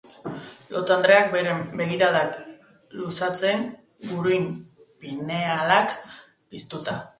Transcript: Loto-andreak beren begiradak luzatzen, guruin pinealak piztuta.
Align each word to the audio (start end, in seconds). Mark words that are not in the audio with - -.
Loto-andreak 0.75 1.27
beren 1.33 1.59
begiradak 1.81 2.33
luzatzen, 3.01 3.63
guruin 4.09 4.49
pinealak 5.05 5.97
piztuta. 5.97 7.01